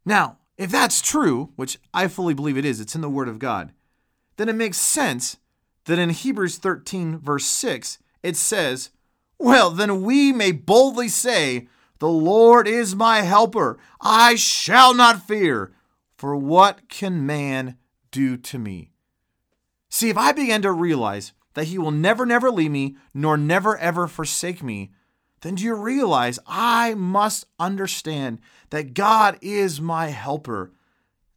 Now, 0.05 0.37
if 0.57 0.71
that's 0.71 1.01
true, 1.01 1.51
which 1.55 1.77
I 1.93 2.07
fully 2.07 2.33
believe 2.33 2.57
it 2.57 2.65
is, 2.65 2.79
it's 2.79 2.95
in 2.95 3.01
the 3.01 3.09
Word 3.09 3.27
of 3.27 3.39
God, 3.39 3.73
then 4.37 4.49
it 4.49 4.55
makes 4.55 4.77
sense 4.77 5.37
that 5.85 5.99
in 5.99 6.09
Hebrews 6.09 6.57
13, 6.57 7.19
verse 7.19 7.45
6, 7.45 7.99
it 8.23 8.35
says, 8.35 8.91
Well, 9.39 9.69
then 9.71 10.01
we 10.01 10.31
may 10.31 10.51
boldly 10.51 11.09
say, 11.09 11.67
The 11.99 12.09
Lord 12.09 12.67
is 12.67 12.95
my 12.95 13.21
helper. 13.21 13.77
I 14.01 14.35
shall 14.35 14.93
not 14.93 15.27
fear. 15.27 15.71
For 16.17 16.35
what 16.35 16.89
can 16.89 17.25
man 17.25 17.77
do 18.11 18.37
to 18.37 18.57
me? 18.57 18.91
See, 19.89 20.09
if 20.09 20.17
I 20.17 20.31
begin 20.31 20.63
to 20.63 20.71
realize 20.71 21.33
that 21.53 21.67
he 21.67 21.77
will 21.77 21.91
never, 21.91 22.25
never 22.25 22.51
leave 22.51 22.71
me, 22.71 22.97
nor 23.13 23.37
never, 23.37 23.77
ever 23.77 24.07
forsake 24.07 24.61
me, 24.61 24.91
then 25.41 25.55
do 25.55 25.63
you 25.63 25.75
realize 25.75 26.39
I 26.47 26.95
must 26.95 27.45
understand 27.59 28.39
that 28.71 28.93
God 28.95 29.37
is 29.41 29.79
my 29.79 30.07
helper? 30.07 30.71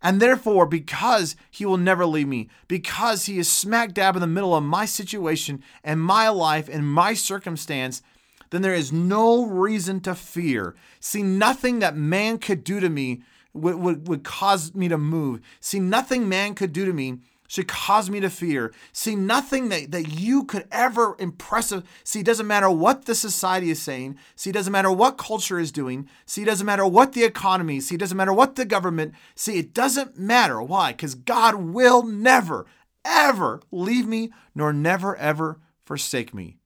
And 0.03 0.21
therefore, 0.21 0.65
because 0.65 1.37
he 1.51 1.67
will 1.67 1.77
never 1.77 2.07
leave 2.07 2.29
me, 2.29 2.49
because 2.67 3.27
he 3.27 3.39
is 3.39 3.53
smack 3.53 3.93
dab 3.93 4.17
in 4.17 4.21
the 4.21 4.27
middle 4.27 4.55
of 4.55 4.65
my 4.65 4.87
situation 4.87 5.63
and 5.85 6.01
my 6.01 6.31
life 6.31 6.71
and 6.71 6.91
my 6.91 7.13
circumstance, 7.13 8.03
then 8.49 8.63
there 8.63 8.75
is 8.75 8.93
no 8.93 9.45
reason 9.45 10.01
to 10.01 10.15
fear. 10.15 10.75
See, 11.01 11.23
nothing 11.23 11.81
that 11.81 11.97
man 11.97 12.39
could 12.39 12.65
do 12.65 12.81
to 12.81 12.89
me 12.89 13.23
would, 13.53 13.77
would, 13.77 14.09
would 14.09 14.25
cause 14.25 14.75
me 14.75 14.89
to 14.89 14.99
move. 14.99 15.41
See, 15.61 15.81
nothing 15.81 16.29
man 16.29 16.55
could 16.55 16.73
do 16.73 16.85
to 16.85 16.93
me 16.93 17.19
should 17.51 17.67
cause 17.67 18.09
me 18.09 18.21
to 18.21 18.31
fear. 18.31 18.73
See, 18.93 19.17
nothing 19.17 19.71
that, 19.71 19.91
that 19.91 20.09
you 20.09 20.45
could 20.45 20.69
ever 20.71 21.17
impress. 21.19 21.73
See, 22.05 22.21
it 22.21 22.27
doesn't 22.27 22.47
matter 22.47 22.71
what 22.71 23.07
the 23.07 23.15
society 23.17 23.71
is 23.71 23.83
saying. 23.83 24.19
See, 24.37 24.51
it 24.51 24.53
doesn't 24.53 24.73
matter 24.73 24.93
what 24.93 25.19
culture 25.19 25.59
is 25.59 25.73
doing. 25.73 26.09
See, 26.27 26.43
it 26.43 26.45
doesn't 26.45 26.65
matter 26.65 26.87
what 26.87 27.13
the 27.13 27.25
economy. 27.25 27.81
See, 27.81 27.97
it 27.97 27.99
doesn't 27.99 28.17
matter 28.17 28.33
what 28.33 28.55
the 28.55 28.65
government. 28.65 29.15
See, 29.35 29.59
it 29.59 29.75
doesn't 29.75 30.17
matter. 30.17 30.63
Why? 30.63 30.93
Because 30.93 31.17
God 31.17 31.57
will 31.57 32.05
never, 32.05 32.67
ever 33.05 33.61
leave 33.73 34.07
me, 34.07 34.31
nor 34.55 34.73
never, 34.73 35.17
ever 35.17 35.59
forsake 35.85 36.33
me. 36.33 36.59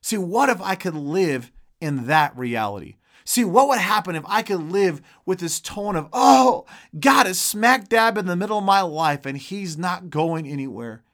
See, 0.00 0.16
what 0.16 0.48
if 0.48 0.62
I 0.62 0.74
could 0.74 0.94
live 0.94 1.52
in 1.82 2.06
that 2.06 2.34
reality? 2.34 2.96
See, 3.30 3.44
what 3.44 3.68
would 3.68 3.78
happen 3.78 4.16
if 4.16 4.24
I 4.26 4.42
could 4.42 4.72
live 4.72 5.00
with 5.24 5.38
this 5.38 5.60
tone 5.60 5.94
of, 5.94 6.08
oh, 6.12 6.66
God 6.98 7.28
is 7.28 7.40
smack 7.40 7.88
dab 7.88 8.18
in 8.18 8.26
the 8.26 8.34
middle 8.34 8.58
of 8.58 8.64
my 8.64 8.80
life 8.80 9.24
and 9.24 9.38
He's 9.38 9.78
not 9.78 10.10
going 10.10 10.48
anywhere? 10.48 11.04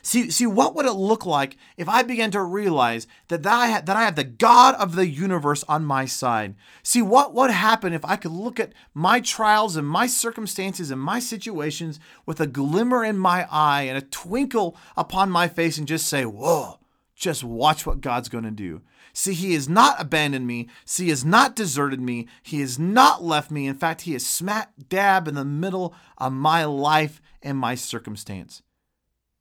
See, 0.00 0.30
see, 0.30 0.46
what 0.46 0.76
would 0.76 0.86
it 0.86 0.92
look 0.92 1.26
like 1.26 1.56
if 1.76 1.88
I 1.88 2.04
began 2.04 2.30
to 2.30 2.42
realize 2.44 3.08
that, 3.26 3.42
that, 3.42 3.52
I, 3.52 3.66
had, 3.66 3.86
that 3.86 3.96
I 3.96 4.02
have 4.02 4.14
the 4.14 4.22
God 4.22 4.76
of 4.76 4.94
the 4.94 5.08
universe 5.08 5.64
on 5.64 5.84
my 5.84 6.04
side? 6.04 6.54
See, 6.84 7.02
what 7.02 7.34
would 7.34 7.50
happen 7.50 7.92
if 7.92 8.04
I 8.04 8.14
could 8.14 8.30
look 8.30 8.60
at 8.60 8.72
my 8.94 9.18
trials 9.18 9.74
and 9.74 9.88
my 9.88 10.06
circumstances 10.06 10.92
and 10.92 11.00
my 11.00 11.18
situations 11.18 11.98
with 12.26 12.40
a 12.40 12.46
glimmer 12.46 13.04
in 13.04 13.18
my 13.18 13.44
eye 13.50 13.82
and 13.82 13.98
a 13.98 14.02
twinkle 14.02 14.76
upon 14.96 15.32
my 15.32 15.48
face 15.48 15.78
and 15.78 15.88
just 15.88 16.06
say, 16.06 16.24
whoa, 16.24 16.78
just 17.16 17.42
watch 17.42 17.84
what 17.84 18.00
God's 18.00 18.28
going 18.28 18.44
to 18.44 18.52
do. 18.52 18.82
See, 19.12 19.34
he 19.34 19.54
has 19.54 19.68
not 19.68 20.00
abandoned 20.00 20.46
me. 20.46 20.68
See, 20.84 21.04
he 21.04 21.10
has 21.10 21.24
not 21.24 21.56
deserted 21.56 22.00
me. 22.00 22.28
He 22.42 22.60
has 22.60 22.78
not 22.78 23.22
left 23.22 23.50
me. 23.50 23.66
In 23.66 23.74
fact, 23.74 24.02
he 24.02 24.14
is 24.14 24.26
smack 24.26 24.72
dab 24.88 25.26
in 25.26 25.34
the 25.34 25.44
middle 25.44 25.94
of 26.18 26.32
my 26.32 26.64
life 26.64 27.20
and 27.42 27.58
my 27.58 27.74
circumstance. 27.74 28.62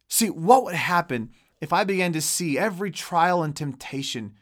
See, 0.07 0.29
what 0.29 0.63
would 0.63 0.75
happen 0.75 1.29
if 1.61 1.71
I 1.71 1.83
began 1.83 2.13
to 2.13 2.21
see 2.21 2.57
every 2.57 2.91
trial 2.91 3.43
and 3.43 3.55
temptation 3.55 4.33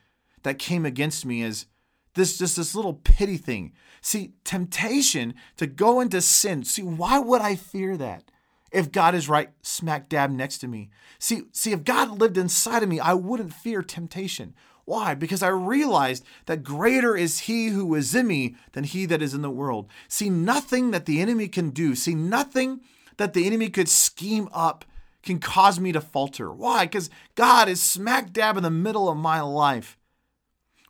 that 0.44 0.60
came 0.60 0.86
against 0.86 1.26
me 1.26 1.44
as 1.44 1.66
this 2.14 2.38
just 2.38 2.56
this 2.56 2.76
little 2.76 2.94
pity 2.94 3.38
thing? 3.38 3.74
See, 4.02 4.34
temptation 4.44 5.34
to 5.58 5.68
go 5.68 6.00
into 6.00 6.22
sin. 6.22 6.64
See, 6.64 6.84
why 6.84 7.20
would 7.20 7.42
I 7.42 7.56
fear 7.56 7.98
that? 7.98 8.32
if 8.72 8.92
God 8.92 9.16
is 9.16 9.30
right 9.30 9.50
smack 9.62 10.10
dab 10.10 10.30
next 10.30 10.60
to 10.60 10.68
me. 10.68 10.90
See, 11.20 11.44
see, 11.52 11.72
if 11.72 11.84
God 11.84 12.20
lived 12.20 12.38
inside 12.38 12.84
of 12.84 12.90
me, 12.90 13.00
I 13.00 13.14
wouldn't 13.14 13.54
fear 13.54 13.82
temptation. 13.82 14.56
Why? 14.88 15.16
Because 15.16 15.44
I 15.44 15.50
realized 15.50 16.24
that 16.46 16.64
greater 16.64 17.14
is 17.18 17.40
he 17.40 17.68
who 17.68 17.94
is 17.94 18.16
in 18.16 18.26
me 18.26 18.56
than 18.72 18.86
he 18.86 19.06
that 19.08 19.22
is 19.22 19.34
in 19.34 19.42
the 19.42 19.50
world. 19.50 19.90
See, 20.08 20.30
nothing 20.30 20.92
that 20.92 21.06
the 21.06 21.20
enemy 21.20 21.50
can 21.50 21.72
do, 21.72 21.94
see, 21.94 22.16
nothing 22.16 22.80
that 23.18 23.34
the 23.34 23.46
enemy 23.46 23.70
could 23.70 23.90
scheme 23.90 24.48
up 24.54 24.86
can 25.24 25.40
cause 25.40 25.78
me 25.78 25.92
to 25.92 26.00
falter. 26.00 26.54
Why? 26.54 26.86
Because 26.86 27.10
God 27.36 27.68
is 27.68 27.84
smack 27.84 28.32
dab 28.32 28.56
in 28.56 28.64
the 28.64 28.70
middle 28.70 29.10
of 29.10 29.18
my 29.18 29.42
life. 29.42 29.98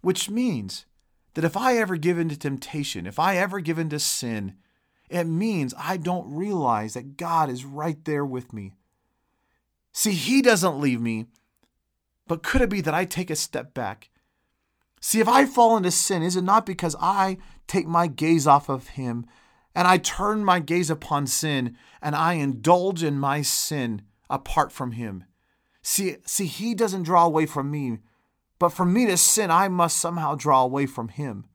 Which 0.02 0.30
means 0.30 0.86
that 1.34 1.44
if 1.44 1.58
I 1.58 1.78
ever 1.78 1.98
give 1.98 2.20
in 2.20 2.30
to 2.30 2.38
temptation, 2.38 3.08
if 3.08 3.18
I 3.18 3.38
ever 3.38 3.60
give 3.62 3.80
in 3.80 3.90
to 3.90 3.98
sin, 3.98 4.54
it 5.10 5.24
means 5.24 5.74
I 5.76 5.98
don't 5.98 6.32
realize 6.32 6.94
that 6.94 7.18
God 7.18 7.50
is 7.50 7.66
right 7.66 7.98
there 8.06 8.24
with 8.24 8.54
me. 8.54 8.74
See, 9.92 10.12
He 10.12 10.44
doesn't 10.44 10.80
leave 10.80 11.02
me, 11.02 11.26
but 12.28 12.44
could 12.44 12.62
it 12.62 12.70
be 12.70 12.82
that 12.82 12.94
I 12.94 13.06
take 13.06 13.30
a 13.30 13.36
step 13.36 13.74
back? 13.74 14.10
See, 15.00 15.20
if 15.20 15.28
I 15.28 15.46
fall 15.46 15.78
into 15.78 15.92
sin, 15.92 16.24
is 16.24 16.36
it 16.36 16.44
not 16.44 16.66
because 16.66 16.96
I 17.00 17.38
take 17.68 17.88
my 17.88 18.08
gaze 18.08 18.48
off 18.48 18.70
of 18.70 18.90
Him 18.90 19.26
and 19.76 19.88
I 19.88 19.98
turn 19.98 20.44
my 20.44 20.60
gaze 20.60 20.90
upon 20.90 21.28
sin 21.28 21.78
and 22.02 22.16
I 22.16 22.34
indulge 22.34 23.04
in 23.04 23.20
my 23.20 23.42
sin 23.42 24.02
apart 24.30 24.72
from 24.72 24.94
Him? 24.94 25.26
See, 25.82 26.18
see, 26.26 26.48
He 26.48 26.74
doesn't 26.74 27.04
draw 27.04 27.26
away 27.26 27.46
from 27.46 27.70
me, 27.72 28.00
but 28.60 28.70
for 28.70 28.86
me 28.86 29.06
to 29.06 29.18
sin, 29.18 29.52
I 29.52 29.68
must 29.68 29.98
somehow 29.98 30.36
draw 30.36 30.64
away 30.64 30.88
from 30.88 31.10
Him. 31.10 31.46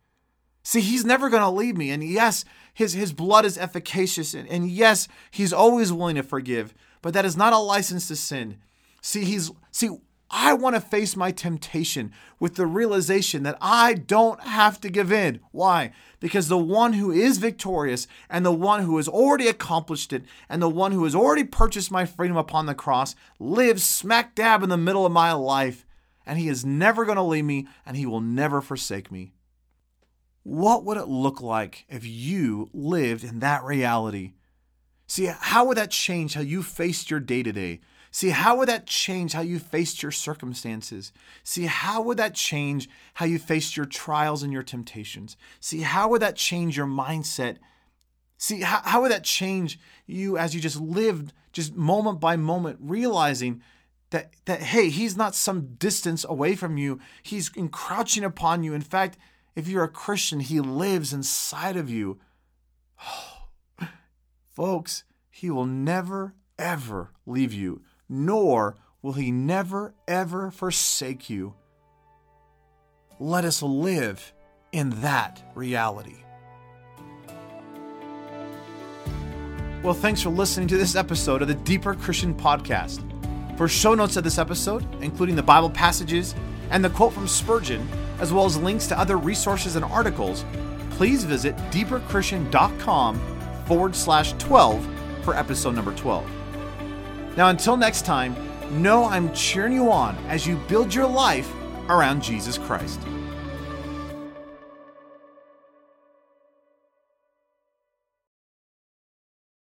See, 0.62 0.80
He's 0.80 1.04
never 1.04 1.28
going 1.28 1.42
to 1.42 1.50
leave 1.50 1.76
me. 1.76 1.90
And 1.90 2.02
yes, 2.04 2.44
His, 2.72 2.92
his 2.92 3.12
blood 3.12 3.44
is 3.44 3.58
efficacious. 3.58 4.34
And, 4.34 4.48
and 4.48 4.70
yes, 4.70 5.08
He's 5.30 5.52
always 5.52 5.92
willing 5.92 6.16
to 6.16 6.22
forgive, 6.22 6.72
but 7.02 7.12
that 7.14 7.24
is 7.24 7.36
not 7.36 7.52
a 7.52 7.58
license 7.58 8.08
to 8.08 8.16
sin. 8.16 8.58
See, 9.00 9.24
He's, 9.24 9.50
see, 9.72 9.90
I 10.34 10.54
want 10.54 10.74
to 10.74 10.80
face 10.80 11.14
my 11.14 11.30
temptation 11.30 12.10
with 12.40 12.54
the 12.54 12.66
realization 12.66 13.42
that 13.42 13.58
I 13.60 13.92
don't 13.92 14.40
have 14.40 14.80
to 14.80 14.88
give 14.88 15.12
in. 15.12 15.40
Why? 15.50 15.92
Because 16.20 16.48
the 16.48 16.56
one 16.56 16.94
who 16.94 17.12
is 17.12 17.36
victorious 17.36 18.06
and 18.30 18.44
the 18.44 18.50
one 18.50 18.82
who 18.82 18.96
has 18.96 19.06
already 19.06 19.46
accomplished 19.46 20.10
it 20.10 20.24
and 20.48 20.62
the 20.62 20.70
one 20.70 20.92
who 20.92 21.04
has 21.04 21.14
already 21.14 21.44
purchased 21.44 21.90
my 21.90 22.06
freedom 22.06 22.38
upon 22.38 22.64
the 22.64 22.74
cross 22.74 23.14
lives 23.38 23.84
smack 23.84 24.34
dab 24.34 24.62
in 24.62 24.70
the 24.70 24.78
middle 24.78 25.04
of 25.04 25.12
my 25.12 25.32
life. 25.32 25.84
And 26.24 26.38
he 26.38 26.48
is 26.48 26.64
never 26.64 27.04
going 27.04 27.16
to 27.16 27.22
leave 27.22 27.44
me 27.44 27.66
and 27.84 27.94
he 27.96 28.06
will 28.06 28.20
never 28.20 28.62
forsake 28.62 29.12
me. 29.12 29.32
What 30.44 30.84
would 30.84 30.96
it 30.96 31.08
look 31.08 31.42
like 31.42 31.84
if 31.90 32.06
you 32.06 32.70
lived 32.72 33.22
in 33.22 33.40
that 33.40 33.64
reality? 33.64 34.32
See, 35.06 35.26
how 35.26 35.66
would 35.66 35.76
that 35.76 35.90
change 35.90 36.34
how 36.34 36.40
you 36.40 36.62
faced 36.62 37.10
your 37.10 37.20
day 37.20 37.42
to 37.42 37.52
day? 37.52 37.80
See, 38.14 38.28
how 38.28 38.58
would 38.58 38.68
that 38.68 38.86
change 38.86 39.32
how 39.32 39.40
you 39.40 39.58
faced 39.58 40.02
your 40.02 40.12
circumstances? 40.12 41.14
See, 41.42 41.64
how 41.64 42.02
would 42.02 42.18
that 42.18 42.34
change 42.34 42.90
how 43.14 43.24
you 43.24 43.38
faced 43.38 43.74
your 43.74 43.86
trials 43.86 44.42
and 44.42 44.52
your 44.52 44.62
temptations? 44.62 45.34
See, 45.60 45.80
how 45.80 46.10
would 46.10 46.20
that 46.20 46.36
change 46.36 46.76
your 46.76 46.86
mindset? 46.86 47.56
See, 48.36 48.60
how, 48.60 48.82
how 48.84 49.00
would 49.00 49.12
that 49.12 49.24
change 49.24 49.80
you 50.06 50.36
as 50.36 50.54
you 50.54 50.60
just 50.60 50.78
lived 50.78 51.32
just 51.52 51.74
moment 51.74 52.20
by 52.20 52.36
moment, 52.36 52.76
realizing 52.82 53.62
that, 54.10 54.34
that, 54.44 54.60
hey, 54.60 54.90
he's 54.90 55.16
not 55.16 55.34
some 55.34 55.74
distance 55.76 56.22
away 56.28 56.54
from 56.54 56.76
you. 56.76 57.00
He's 57.22 57.50
encroaching 57.56 58.24
upon 58.24 58.62
you. 58.62 58.74
In 58.74 58.82
fact, 58.82 59.16
if 59.56 59.66
you're 59.68 59.84
a 59.84 59.88
Christian, 59.88 60.40
he 60.40 60.60
lives 60.60 61.14
inside 61.14 61.76
of 61.76 61.88
you. 61.88 62.20
Folks, 64.50 65.04
he 65.30 65.48
will 65.48 65.64
never, 65.64 66.34
ever 66.58 67.12
leave 67.24 67.54
you 67.54 67.80
nor 68.12 68.76
will 69.00 69.14
he 69.14 69.32
never, 69.32 69.94
ever 70.06 70.50
forsake 70.50 71.30
you. 71.30 71.54
Let 73.18 73.44
us 73.46 73.62
live 73.62 74.34
in 74.70 74.90
that 75.00 75.42
reality. 75.54 76.16
Well, 79.82 79.94
thanks 79.94 80.20
for 80.20 80.28
listening 80.28 80.68
to 80.68 80.76
this 80.76 80.94
episode 80.94 81.40
of 81.42 81.48
the 81.48 81.54
Deeper 81.54 81.94
Christian 81.94 82.34
Podcast. 82.34 83.08
For 83.56 83.66
show 83.66 83.94
notes 83.94 84.16
of 84.16 84.24
this 84.24 84.38
episode, 84.38 84.86
including 85.02 85.34
the 85.34 85.42
Bible 85.42 85.70
passages 85.70 86.34
and 86.70 86.84
the 86.84 86.90
quote 86.90 87.14
from 87.14 87.26
Spurgeon, 87.26 87.88
as 88.20 88.32
well 88.32 88.44
as 88.44 88.56
links 88.58 88.86
to 88.88 88.98
other 88.98 89.16
resources 89.16 89.74
and 89.74 89.84
articles, 89.86 90.44
please 90.90 91.24
visit 91.24 91.56
deeperchristian.com 91.70 93.20
forward 93.66 93.96
slash 93.96 94.32
12 94.34 94.86
for 95.24 95.34
episode 95.34 95.74
number 95.74 95.94
12. 95.94 96.41
Now, 97.36 97.48
until 97.48 97.76
next 97.76 98.04
time, 98.04 98.36
know 98.70 99.04
I'm 99.04 99.32
cheering 99.32 99.72
you 99.72 99.90
on 99.90 100.16
as 100.28 100.46
you 100.46 100.56
build 100.68 100.94
your 100.94 101.06
life 101.06 101.50
around 101.88 102.22
Jesus 102.22 102.58
Christ. 102.58 103.00